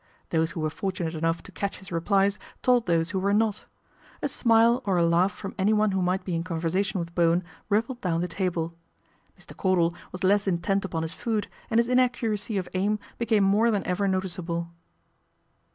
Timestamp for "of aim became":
12.57-13.43